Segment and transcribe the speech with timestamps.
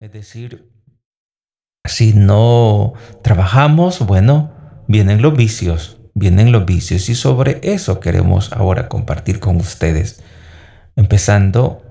[0.00, 0.70] Es decir,
[1.84, 4.52] si no trabajamos, bueno,
[4.88, 10.22] vienen los vicios, vienen los vicios y sobre eso queremos ahora compartir con ustedes,
[10.96, 11.82] empezando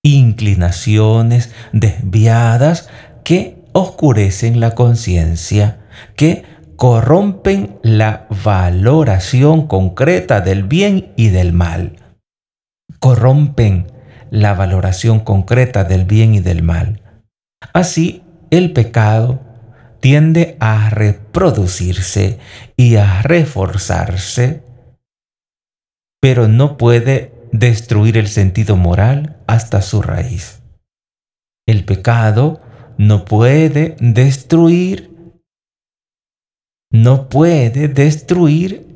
[0.05, 2.89] Inclinaciones desviadas
[3.23, 5.79] que oscurecen la conciencia,
[6.18, 6.43] que
[6.76, 11.95] corrompen la valoración concreta del bien y del mal.
[12.99, 13.87] Corrompen
[14.29, 17.01] la valoración concreta del bien y del mal.
[17.71, 19.40] Así, el pecado
[20.01, 22.40] tiende a reproducirse
[22.76, 24.63] y a reforzarse,
[26.20, 30.62] pero no puede destruir el sentido moral hasta su raíz.
[31.68, 32.62] El pecado
[32.98, 35.12] no puede destruir,
[36.91, 38.88] no puede destruir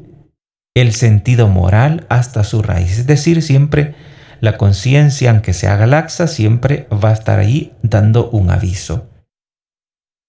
[0.76, 3.00] el sentido moral hasta su raíz.
[3.00, 3.96] Es decir, siempre
[4.40, 9.10] la conciencia, aunque sea galaxa, siempre va a estar ahí dando un aviso.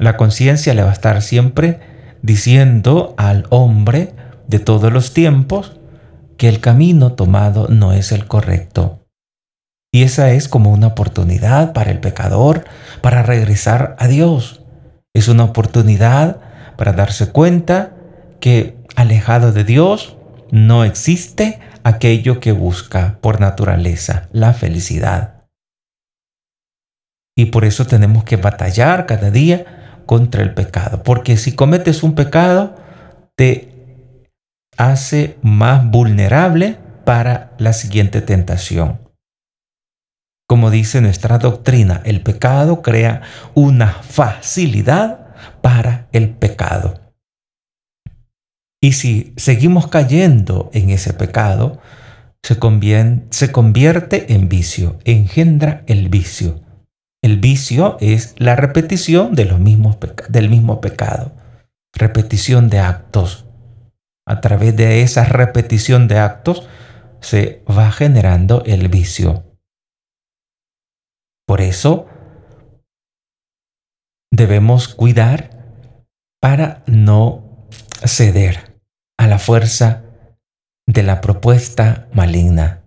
[0.00, 1.80] La conciencia le va a estar siempre
[2.22, 4.14] diciendo al hombre
[4.47, 5.77] de todos los tiempos
[6.36, 8.97] que el camino tomado no es el correcto.
[9.92, 12.64] Y esa es como una oportunidad para el pecador
[13.00, 14.62] para regresar a Dios.
[15.14, 16.41] Es una oportunidad
[16.77, 17.97] para darse cuenta
[18.41, 20.16] que alejado de Dios
[20.50, 25.47] no existe aquello que busca por naturaleza, la felicidad.
[27.37, 31.03] Y por eso tenemos que batallar cada día contra el pecado.
[31.03, 32.77] Porque si cometes un pecado,
[33.37, 34.27] te
[34.77, 39.07] hace más vulnerable para la siguiente tentación.
[40.48, 43.20] Como dice nuestra doctrina, el pecado crea
[43.54, 45.26] una facilidad
[45.60, 47.12] para el pecado.
[48.81, 51.81] Y si seguimos cayendo en ese pecado,
[52.42, 52.59] se,
[53.53, 56.60] convierte en vicio, engendra el vicio.
[57.20, 59.98] El vicio es la repetición de los mismos
[60.30, 61.32] del mismo pecado,
[61.92, 63.44] repetición de actos.
[64.25, 66.66] A través de esa repetición de actos
[67.20, 69.47] se va generando el vicio.
[71.48, 72.06] Por eso
[74.31, 75.50] debemos cuidar
[76.42, 77.66] para no
[78.04, 78.78] ceder
[79.19, 80.04] a la fuerza
[80.86, 82.82] de la propuesta maligna.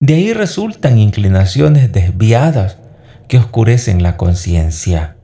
[0.00, 2.78] De ahí resultan inclinaciones desviadas
[3.28, 5.16] que oscurecen la conciencia.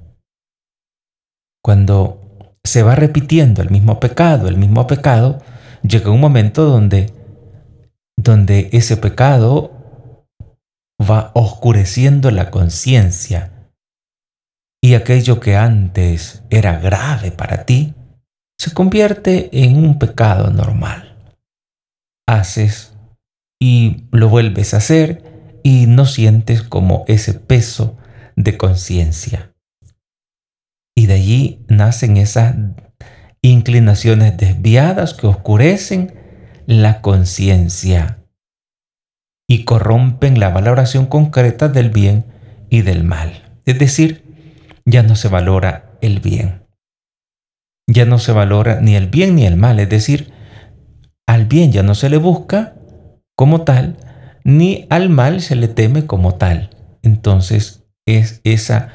[1.63, 2.21] Cuando
[2.65, 5.41] se va repitiendo el mismo pecado, el mismo pecado,
[5.83, 7.13] llega un momento donde,
[8.17, 9.82] donde ese pecado
[11.03, 13.53] va oscureciendo la conciencia
[14.83, 17.95] y aquello que antes era grave para ti
[18.59, 21.17] se convierte en un pecado normal.
[22.27, 22.97] Haces
[23.61, 27.97] y lo vuelves a hacer y no sientes como ese peso
[28.37, 29.53] de conciencia.
[30.97, 32.57] Y de allí nacen esas
[33.41, 36.15] inclinaciones desviadas que oscurecen
[36.67, 38.22] la conciencia
[39.53, 42.25] y corrompen la valoración concreta del bien
[42.71, 43.53] y del mal.
[43.67, 44.25] Es decir,
[44.87, 46.63] ya no se valora el bien.
[47.87, 49.79] Ya no se valora ni el bien ni el mal.
[49.79, 50.33] Es decir,
[51.27, 52.77] al bien ya no se le busca
[53.37, 53.99] como tal,
[54.43, 56.71] ni al mal se le teme como tal.
[57.03, 58.89] Entonces es esa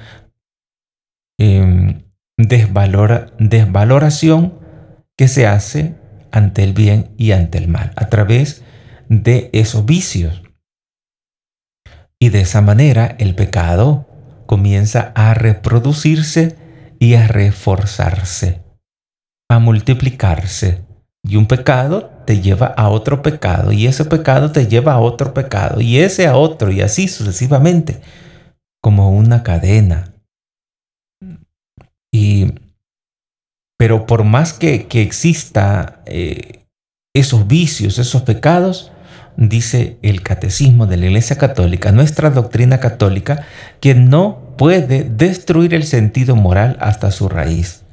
[1.38, 2.02] em,
[2.36, 4.58] desvaloración
[5.16, 5.94] que se hace
[6.32, 8.64] ante el bien y ante el mal, a través
[9.08, 10.42] de esos vicios.
[12.20, 14.08] Y de esa manera el pecado
[14.46, 16.58] comienza a reproducirse
[17.00, 18.64] y a reforzarse,
[19.50, 20.86] a multiplicarse.
[21.24, 25.34] Y un pecado te lleva a otro pecado y ese pecado te lleva a otro
[25.34, 28.02] pecado y ese a otro y así sucesivamente,
[28.82, 30.14] como una cadena.
[32.12, 32.54] Y,
[33.78, 36.66] pero por más que, que exista eh,
[37.14, 38.92] esos vicios, esos pecados,
[39.38, 43.44] dice el catecismo de la Iglesia Católica, nuestra doctrina católica,
[43.80, 47.84] que no puede destruir el sentido moral hasta su raíz.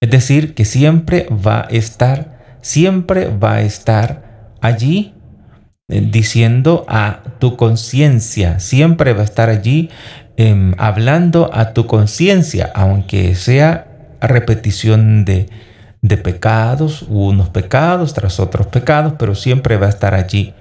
[0.00, 5.14] Es decir, que siempre va a estar, siempre va a estar allí
[5.88, 9.90] eh, diciendo a tu conciencia, siempre va a estar allí
[10.36, 13.86] em, hablando a tu conciencia, aunque sea
[14.20, 15.48] repetición de,
[16.00, 20.54] de pecados, unos pecados tras otros pecados, pero siempre va a estar allí,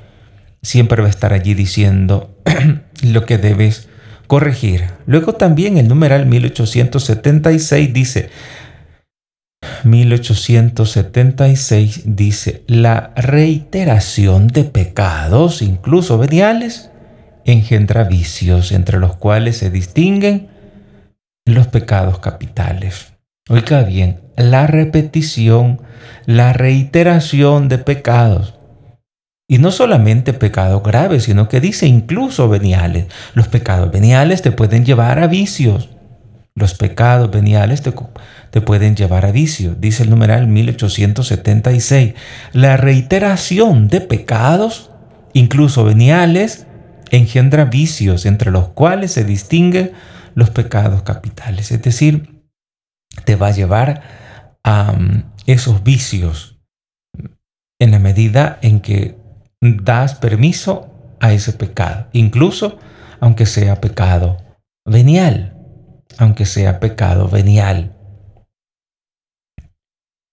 [0.61, 2.37] siempre va a estar allí diciendo
[3.03, 3.87] lo que debes
[4.27, 4.85] corregir.
[5.05, 8.29] Luego también el numeral 1876 dice,
[9.83, 16.89] 1876 dice, la reiteración de pecados, incluso veniales,
[17.45, 20.47] engendra vicios, entre los cuales se distinguen
[21.45, 23.11] los pecados capitales.
[23.49, 25.81] Oiga bien, la repetición,
[26.25, 28.60] la reiteración de pecados.
[29.51, 33.07] Y no solamente pecados graves, sino que dice incluso veniales.
[33.33, 35.89] Los pecados veniales te pueden llevar a vicios.
[36.55, 37.93] Los pecados veniales te,
[38.49, 39.75] te pueden llevar a vicio.
[39.75, 42.13] Dice el numeral 1876.
[42.53, 44.89] La reiteración de pecados,
[45.33, 46.65] incluso veniales,
[47.09, 49.91] engendra vicios entre los cuales se distinguen
[50.33, 51.73] los pecados capitales.
[51.73, 52.41] Es decir,
[53.25, 54.01] te va a llevar
[54.63, 56.57] a mm, esos vicios
[57.79, 59.19] en la medida en que
[59.61, 62.79] das permiso a ese pecado, incluso
[63.19, 64.37] aunque sea pecado
[64.85, 65.57] venial
[66.17, 67.95] aunque sea pecado venial.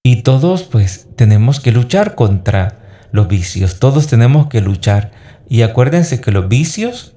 [0.05, 5.13] Y todos pues tenemos que luchar contra los vicios, todos tenemos que luchar.
[5.49, 7.17] Y acuérdense que los vicios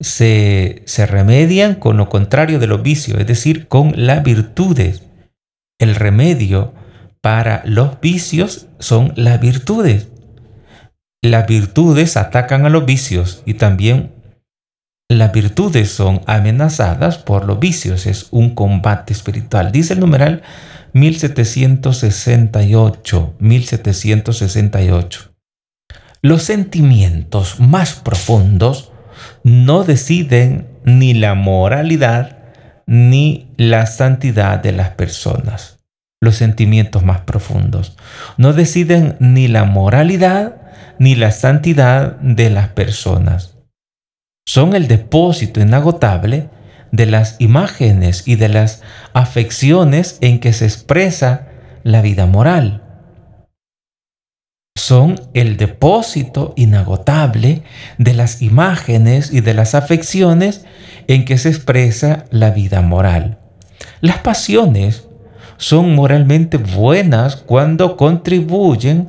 [0.00, 5.02] se, se remedian con lo contrario de los vicios, es decir, con las virtudes.
[5.78, 6.74] El remedio
[7.20, 10.11] para los vicios son las virtudes.
[11.22, 14.10] Las virtudes atacan a los vicios y también
[15.08, 19.70] las virtudes son amenazadas por los vicios, es un combate espiritual.
[19.70, 20.42] Dice el numeral
[20.94, 25.32] 1768, 1768.
[26.22, 28.90] Los sentimientos más profundos
[29.44, 32.38] no deciden ni la moralidad
[32.86, 35.78] ni la santidad de las personas.
[36.20, 37.96] Los sentimientos más profundos
[38.38, 40.61] no deciden ni la moralidad
[41.02, 43.56] ni la santidad de las personas
[44.46, 46.48] son el depósito inagotable
[46.92, 48.82] de las imágenes y de las
[49.12, 51.48] afecciones en que se expresa
[51.82, 52.84] la vida moral.
[54.76, 57.64] Son el depósito inagotable
[57.98, 60.64] de las imágenes y de las afecciones
[61.08, 63.40] en que se expresa la vida moral.
[64.00, 65.08] Las pasiones
[65.56, 69.08] son moralmente buenas cuando contribuyen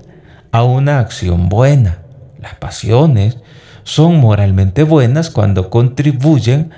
[0.53, 2.03] a una acción buena.
[2.39, 3.39] Las pasiones
[3.83, 6.71] son moralmente buenas cuando contribuyen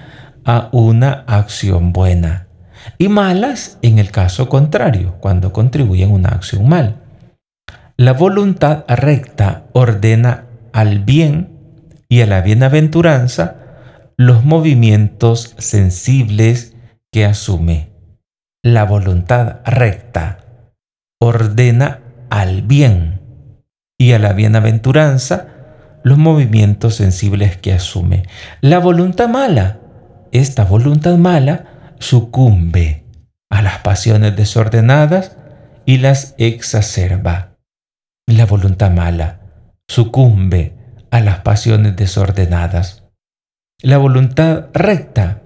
[0.46, 2.48] a una acción buena
[2.98, 7.02] y malas en el caso contrario, cuando contribuyen a una acción mal.
[7.98, 11.50] La voluntad recta ordena al bien
[12.08, 13.58] y a la bienaventuranza
[14.16, 16.76] los movimientos sensibles
[17.12, 17.90] que asume.
[18.64, 20.38] La voluntad recta
[21.20, 22.00] ordena
[22.30, 23.15] al bien
[23.98, 25.48] y a la bienaventuranza
[26.04, 28.24] los movimientos sensibles que asume.
[28.62, 29.80] La voluntad mala,
[30.32, 33.04] esta voluntad mala sucumbe
[33.50, 35.38] a las pasiones desordenadas
[35.86, 37.58] y las exacerba.
[38.28, 39.40] La voluntad mala
[39.88, 40.76] sucumbe
[41.12, 43.04] a las pasiones desordenadas.
[43.82, 45.42] La voluntad recta,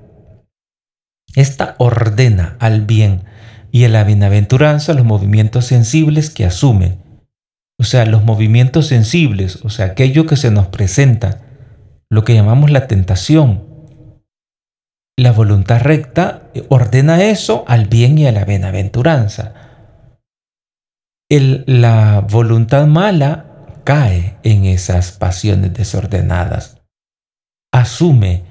[1.36, 3.24] esta ordena al bien
[3.72, 6.99] y a la bienaventuranza los movimientos sensibles que asume
[7.80, 11.40] o sea, los movimientos sensibles, o sea, aquello que se nos presenta,
[12.12, 13.70] lo que llamamos la tentación.
[15.18, 19.54] La voluntad recta ordena eso al bien y a la bienaventuranza.
[21.30, 23.46] la voluntad mala
[23.86, 26.82] cae en esas pasiones desordenadas.
[27.72, 28.44] Asume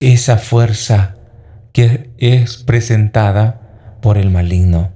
[0.00, 1.16] esa fuerza
[1.72, 4.92] que es presentada por el maligno.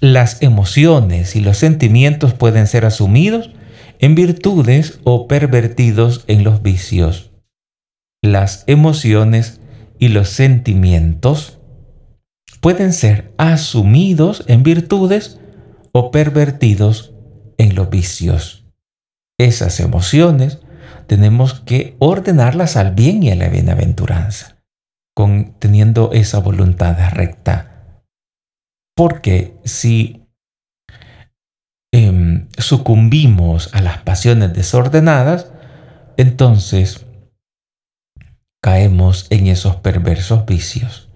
[0.00, 3.50] Las emociones y los sentimientos pueden ser asumidos
[3.98, 7.30] en virtudes o pervertidos en los vicios.
[8.22, 9.60] Las emociones
[9.98, 11.58] y los sentimientos
[12.60, 15.40] pueden ser asumidos en virtudes
[15.92, 17.14] o pervertidos
[17.58, 18.66] en los vicios.
[19.38, 20.58] Esas emociones
[21.06, 24.56] tenemos que ordenarlas al bien y a la bienaventuranza,
[25.14, 27.71] con, teniendo esa voluntad recta
[29.02, 30.22] porque si
[31.92, 35.50] em, sucumbimos a las pasiones desordenadas,
[36.16, 37.04] entonces
[38.62, 41.08] caemos en esos perversos vicios.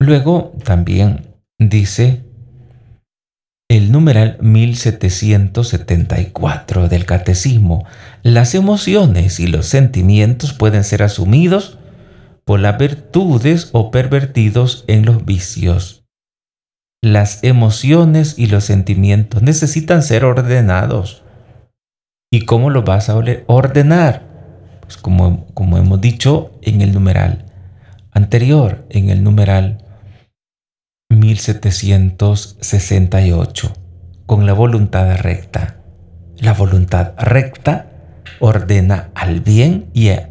[0.00, 2.24] Luego también dice
[3.68, 7.84] el numeral 1774 del Catecismo,
[8.22, 11.76] las emociones y los sentimientos pueden ser asumidos
[12.44, 16.04] por las virtudes o pervertidos en los vicios.
[17.02, 21.22] Las emociones y los sentimientos necesitan ser ordenados.
[22.30, 24.34] ¿Y cómo lo vas a ordenar?
[24.80, 27.46] Pues como, como hemos dicho en el numeral
[28.10, 29.84] anterior, en el numeral
[31.10, 33.72] 1768,
[34.26, 35.76] con la voluntad recta.
[36.38, 37.90] La voluntad recta
[38.40, 40.30] ordena al bien y a,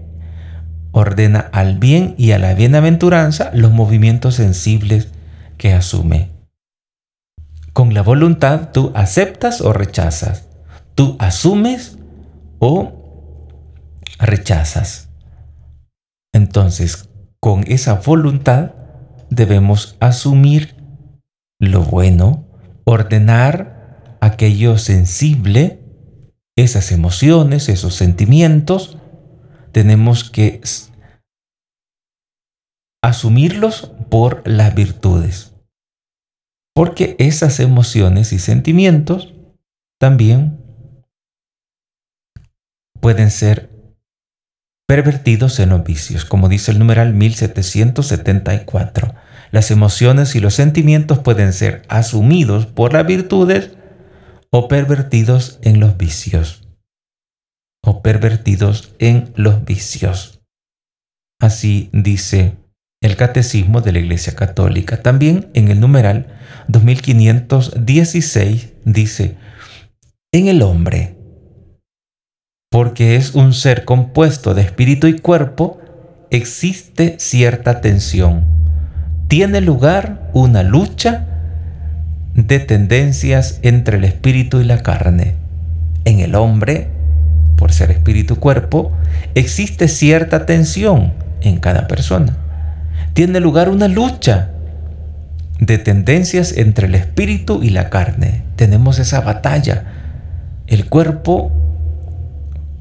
[0.93, 5.09] ordena al bien y a la bienaventuranza los movimientos sensibles
[5.57, 6.29] que asume.
[7.73, 10.47] Con la voluntad tú aceptas o rechazas,
[10.95, 11.97] tú asumes
[12.59, 12.93] o
[14.19, 15.09] rechazas.
[16.31, 17.09] Entonces,
[17.39, 18.71] con esa voluntad
[19.29, 20.75] debemos asumir
[21.59, 22.45] lo bueno,
[22.83, 25.79] ordenar aquello sensible,
[26.55, 28.97] esas emociones, esos sentimientos,
[29.73, 30.61] tenemos que
[33.03, 35.53] asumirlos por las virtudes.
[36.73, 39.33] Porque esas emociones y sentimientos
[39.99, 40.59] también
[43.01, 43.69] pueden ser
[44.87, 49.13] pervertidos en los vicios, como dice el numeral 1774.
[49.51, 53.71] Las emociones y los sentimientos pueden ser asumidos por las virtudes
[54.49, 56.62] o pervertidos en los vicios.
[57.85, 60.39] O pervertidos en los vicios.
[61.39, 62.55] Así dice
[63.01, 65.03] el Catecismo de la Iglesia Católica.
[65.03, 66.27] También en el numeral
[66.69, 69.35] 2516 dice,
[70.31, 71.17] en el hombre,
[72.71, 75.81] porque es un ser compuesto de espíritu y cuerpo,
[76.31, 78.45] existe cierta tensión.
[79.27, 81.27] Tiene lugar una lucha
[82.35, 85.35] de tendencias entre el espíritu y la carne.
[86.05, 86.87] En el hombre,
[87.55, 88.91] por ser espíritu y cuerpo,
[89.35, 92.37] existe cierta tensión en cada persona.
[93.13, 94.49] Tiene lugar una lucha
[95.59, 98.43] de tendencias entre el espíritu y la carne.
[98.55, 99.85] Tenemos esa batalla.
[100.67, 101.51] El cuerpo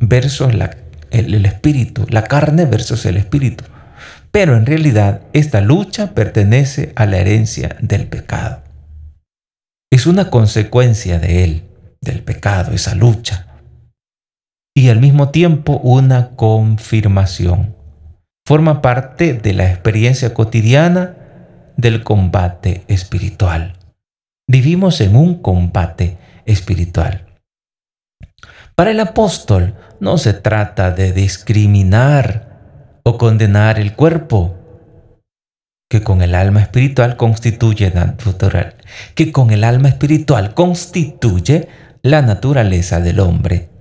[0.00, 0.52] versus
[1.10, 3.64] el, espíritu, la carne versus el espíritu.
[4.30, 8.62] Pero en realidad esta lucha pertenece a la herencia del pecado.
[9.90, 11.64] Es una consecuencia de él,
[12.00, 13.46] del pecado, esa lucha.
[14.74, 17.76] Y al mismo tiempo una confirmación.
[18.46, 21.14] Forma parte de la experiencia cotidiana
[21.76, 23.74] del combate espiritual.
[24.48, 27.26] Vivimos en un combate espiritual.
[28.74, 34.56] Para el apóstol no se trata de discriminar o condenar el cuerpo,
[35.90, 38.74] que con el alma espiritual constituye natural,
[39.14, 41.68] que con el alma espiritual constituye
[42.02, 43.71] la naturaleza del hombre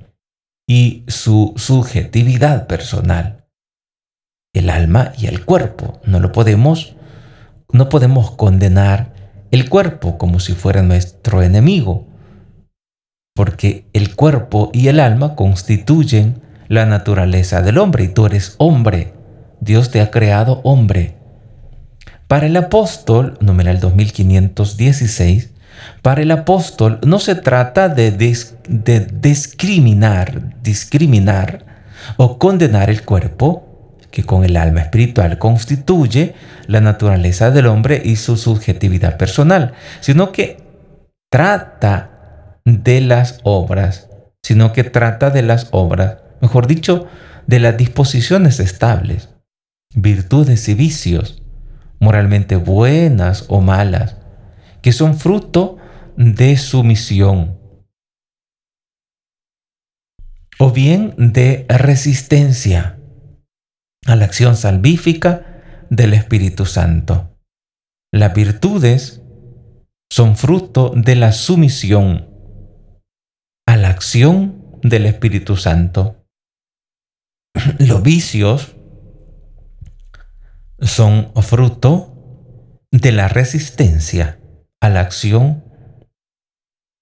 [0.68, 3.46] y su subjetividad personal.
[4.53, 6.96] El alma y el cuerpo no lo podemos
[7.74, 9.13] no podemos condenar
[9.50, 12.08] el cuerpo como si fuera nuestro enemigo
[13.34, 19.13] porque el cuerpo y el alma constituyen la naturaleza del hombre y tú eres hombre.
[19.60, 21.18] Dios te ha creado hombre.
[22.27, 25.50] Para el apóstol, numeral 2516,
[26.02, 31.66] para el apóstol no se trata de, de discriminar, discriminar
[32.18, 36.36] o condenar el cuerpo, que con el alma espiritual constituye
[36.68, 40.58] la naturaleza del hombre y su subjetividad personal, sino que
[41.32, 44.10] trata de las obras,
[44.44, 47.08] sino que trata de las obras, mejor dicho,
[47.48, 49.30] de las disposiciones estables,
[49.96, 51.42] virtudes y vicios,
[52.00, 54.18] moralmente buenas o malas,
[54.82, 55.78] que son fruto
[56.18, 57.60] de sumisión
[60.60, 63.00] o bien de resistencia
[64.06, 67.38] a la acción salvífica del Espíritu Santo.
[68.14, 69.22] Las virtudes
[70.12, 72.30] son fruto de la sumisión
[73.66, 76.26] a la acción del Espíritu Santo.
[77.80, 78.76] Los vicios
[80.80, 84.40] son fruto de la resistencia
[84.82, 85.64] a la acción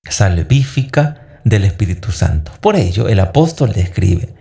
[0.07, 2.51] salvífica del Espíritu Santo.
[2.61, 4.35] Por ello, el apóstol describe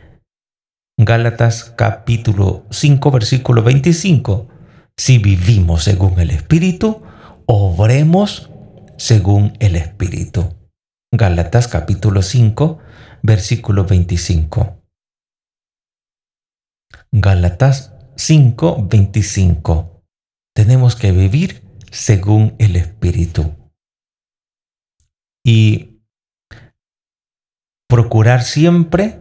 [1.00, 4.49] Gálatas capítulo 5 versículo 25,
[4.97, 7.02] si vivimos según el Espíritu,
[7.47, 8.50] obremos
[8.97, 10.57] según el Espíritu.
[11.12, 12.80] Gálatas capítulo 5,
[13.23, 14.83] versículo 25.
[17.12, 20.02] Gálatas 5, 25.
[20.52, 23.54] tenemos que vivir según el Espíritu.
[25.45, 26.00] Y
[27.88, 29.18] procurar siempre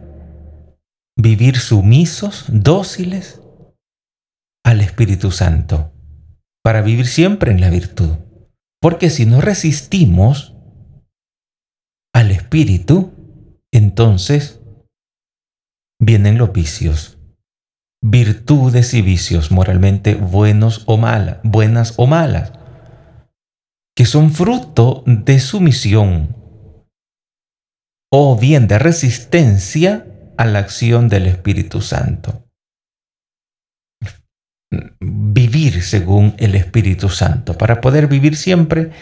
[1.16, 3.40] vivir sumisos, dóciles
[4.64, 5.92] al Espíritu Santo,
[6.62, 8.16] para vivir siempre en la virtud.
[8.80, 10.54] Porque si no resistimos
[12.14, 13.12] al Espíritu,
[13.72, 14.60] entonces
[16.00, 17.18] vienen los vicios,
[18.02, 22.52] virtudes y vicios moralmente buenos o malas, buenas o malas,
[23.98, 26.36] que son fruto de sumisión
[28.12, 32.44] o bien de resistencia a la acción del Espíritu Santo.
[35.00, 38.92] Vivir según el Espíritu Santo, para poder vivir siempre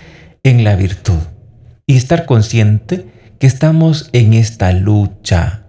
[0.43, 1.21] en la virtud
[1.87, 5.67] y estar consciente que estamos en esta lucha,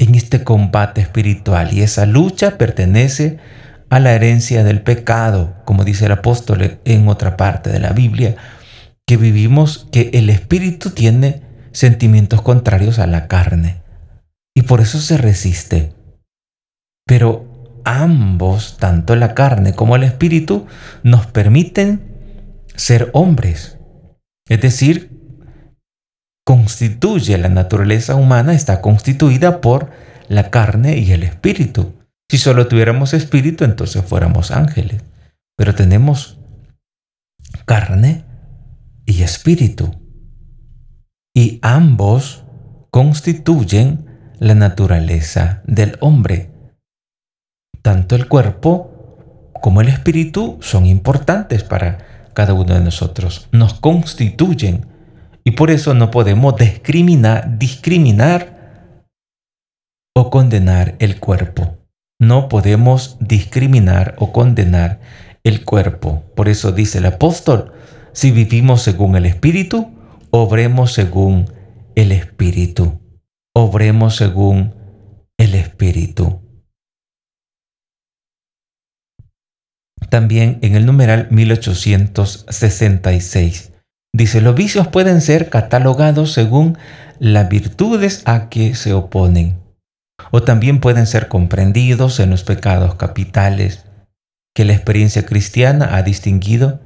[0.00, 1.72] en este combate espiritual.
[1.72, 3.59] Y esa lucha pertenece a
[3.98, 8.36] la herencia del pecado, como dice el apóstol en otra parte de la Biblia,
[9.06, 11.42] que vivimos, que el espíritu tiene
[11.72, 13.82] sentimientos contrarios a la carne
[14.54, 15.92] y por eso se resiste.
[17.06, 20.66] Pero ambos, tanto la carne como el espíritu,
[21.02, 22.00] nos permiten
[22.76, 23.78] ser hombres.
[24.48, 25.18] Es decir,
[26.44, 29.90] constituye la naturaleza humana, está constituida por
[30.28, 31.99] la carne y el espíritu.
[32.30, 35.02] Si solo tuviéramos espíritu, entonces fuéramos ángeles.
[35.56, 36.38] Pero tenemos
[37.64, 38.24] carne
[39.04, 40.00] y espíritu.
[41.34, 42.44] Y ambos
[42.92, 44.06] constituyen
[44.38, 46.52] la naturaleza del hombre.
[47.82, 53.48] Tanto el cuerpo como el espíritu son importantes para cada uno de nosotros.
[53.50, 54.86] Nos constituyen
[55.42, 57.58] y por eso no podemos discriminar,
[60.14, 61.79] o condenar el cuerpo.
[62.20, 65.00] No podemos discriminar o condenar
[65.42, 66.22] el cuerpo.
[66.36, 67.72] Por eso dice el apóstol,
[68.12, 69.90] si vivimos según el Espíritu,
[70.30, 71.46] obremos según
[71.96, 73.00] el Espíritu
[73.54, 74.74] obremos según
[75.38, 76.40] el Espíritu.
[80.08, 83.74] También en el numeral 1866
[84.12, 86.76] dice, los vicios pueden ser catalogados según
[87.20, 89.59] las virtudes a que se oponen,
[90.30, 93.86] o también pueden ser comprendidos en los pecados capitales
[94.54, 96.80] que la experiencia cristiana ha distinguido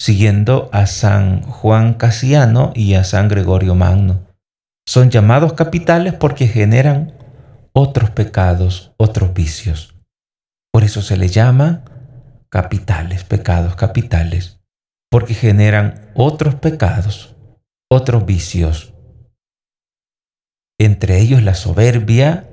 [0.00, 4.26] siguiendo a San Juan Casiano y a San Gregorio Magno.
[4.86, 7.14] Son llamados capitales porque generan
[7.72, 9.94] otros pecados, otros vicios.
[10.72, 11.84] Por eso se les llama
[12.50, 14.60] capitales, pecados capitales,
[15.10, 17.34] porque generan otros pecados,
[17.90, 18.94] otros vicios.
[20.78, 22.48] Entre ellos la soberbia,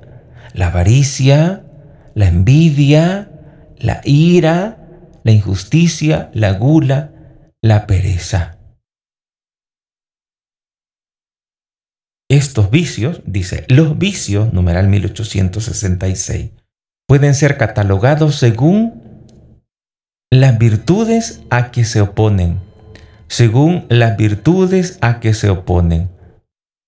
[0.54, 1.66] la avaricia,
[2.14, 3.30] la envidia,
[3.76, 4.78] la ira,
[5.24, 7.12] la injusticia, la gula,
[7.60, 8.58] la pereza.
[12.30, 16.52] Estos vicios, dice, los vicios, numeral 1866,
[17.06, 19.26] pueden ser catalogados según
[20.30, 22.60] las virtudes a que se oponen,
[23.28, 26.10] según las virtudes a que se oponen,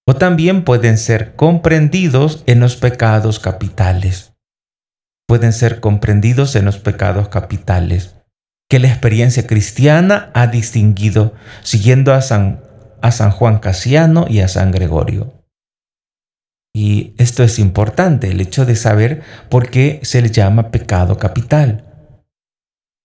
[0.06, 4.32] o también pueden ser comprendidos en los pecados capitales.
[5.26, 8.14] Pueden ser comprendidos en los pecados capitales
[8.68, 12.66] que la experiencia cristiana ha distinguido siguiendo a San
[13.02, 15.44] a San Juan Casiano y a San Gregorio.
[16.74, 21.84] Y esto es importante, el hecho de saber por qué se le llama pecado capital.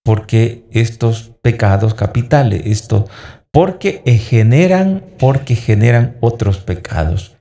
[0.03, 3.07] Porque estos pecados capitales, esto,
[3.51, 7.37] porque generan, porque generan otros pecados,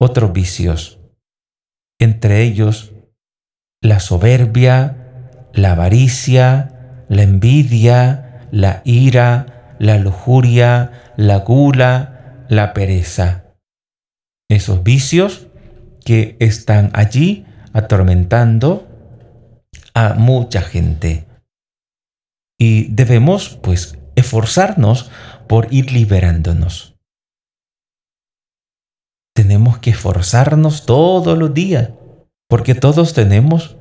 [0.00, 1.00] otros vicios.
[2.00, 2.92] Entre ellos,
[3.82, 13.44] la soberbia, la avaricia, la envidia, la ira, la lujuria, la gula, la pereza.
[14.48, 15.48] Esos vicios
[16.04, 18.86] que están allí atormentando
[19.94, 21.26] a mucha gente.
[22.58, 25.10] Y debemos, pues, esforzarnos
[25.48, 26.96] por ir liberándonos.
[29.34, 31.90] Tenemos que esforzarnos todos los días,
[32.48, 33.76] porque todos tenemos,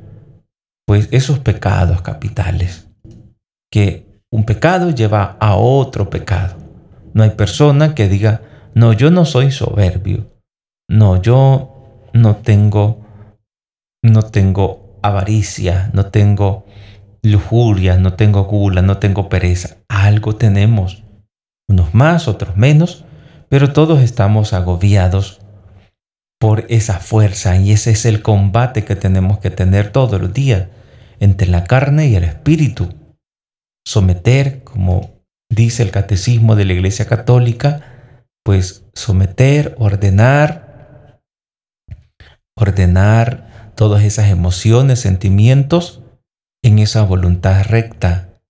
[0.85, 2.87] pues, esos pecados capitales,
[3.71, 6.57] que un pecado lleva a otro pecado.
[7.13, 8.41] No hay persona que diga,
[8.75, 10.31] no, yo no soy soberbio.
[10.89, 13.05] No, yo no tengo,
[14.03, 16.65] no tengo avaricia, no tengo
[17.23, 19.77] lujuria, no tengo gula, no tengo pereza.
[19.89, 21.03] Algo tenemos.
[21.69, 23.05] Unos más, otros menos,
[23.49, 25.41] pero todos estamos agobiados
[26.39, 30.67] por esa fuerza y ese es el combate que tenemos que tener todos los días
[31.19, 32.93] entre la carne y el espíritu.
[33.85, 37.81] someter, como dice el catecismo de la Iglesia Católica,
[38.43, 41.21] pues someter, ordenar,
[42.57, 46.01] ordenar todas esas emociones, sentimientos
[46.63, 48.41] en esa voluntad recta,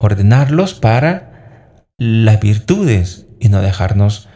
[0.00, 1.33] ordenarlos para
[1.98, 4.28] las virtudes y no dejarnos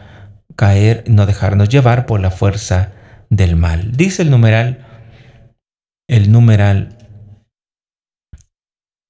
[0.55, 2.93] caer, no dejarnos llevar por la fuerza
[3.29, 3.91] del mal.
[3.91, 4.85] Dice el numeral,
[6.07, 6.97] el numeral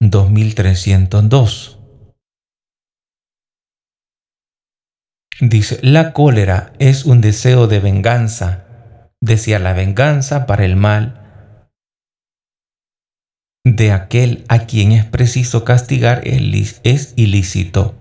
[0.01, 1.79] 2302.
[5.41, 11.19] Dice, la cólera es un deseo de venganza, decía la venganza para el mal
[13.65, 17.98] de aquel a quien es preciso castigar es ilícito.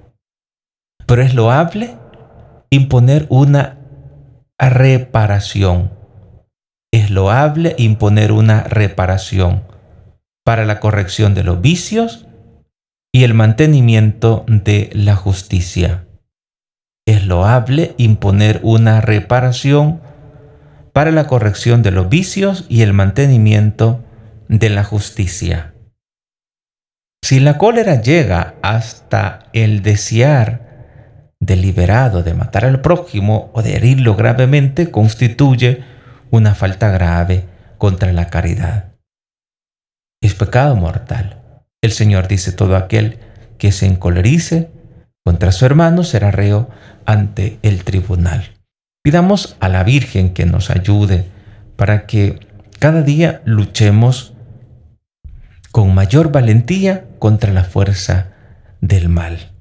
[1.09, 1.97] Pero es loable
[2.69, 3.79] imponer una
[4.59, 5.91] reparación.
[6.93, 9.63] Es loable imponer una reparación
[10.45, 12.27] para la corrección de los vicios
[13.11, 16.07] y el mantenimiento de la justicia.
[17.07, 20.03] Es loable imponer una reparación
[20.93, 24.05] para la corrección de los vicios y el mantenimiento
[24.49, 25.73] de la justicia.
[27.25, 30.68] Si la cólera llega hasta el desear
[31.41, 35.85] deliberado de matar al prójimo o de herirlo gravemente, constituye
[36.31, 37.45] una falta grave
[37.79, 38.89] contra la caridad
[40.21, 41.43] es pecado mortal.
[41.83, 43.19] El Señor dice, todo aquel
[43.59, 44.71] que se encolerice
[45.25, 46.69] contra su hermano será reo
[47.07, 48.57] ante el tribunal.
[49.03, 51.27] Pidamos a la Virgen que nos ayude
[51.77, 52.41] para que
[52.79, 54.35] cada día luchemos
[55.71, 58.33] con mayor valentía contra la fuerza
[58.81, 59.53] del mal.